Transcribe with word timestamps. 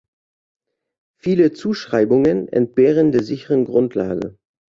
Viele 1.19 1.51
Zuschreibungen 1.51 2.47
entbehren 2.47 3.11
der 3.11 3.21
sicheren 3.21 3.65
Grundlage. 3.65 4.35